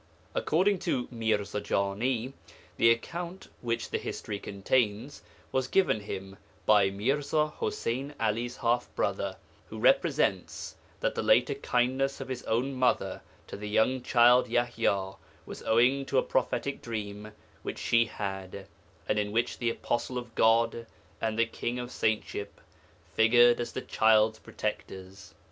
[0.33, 2.33] According to Mirza Jani,
[2.77, 9.37] the account which the history contains was given him by Mirza Ḥuseyn 'Ali's half brother,
[9.69, 15.17] who represents that the later kindness of his own mother to the young child Yaḥya
[15.45, 17.31] was owing to a prophetic dream
[17.61, 18.65] which she had,
[19.07, 20.87] and in which the Apostle of God
[21.21, 22.59] and the King of Saintship
[23.13, 25.35] figured as the child's protectors.